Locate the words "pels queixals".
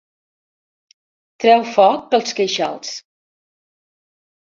2.17-2.99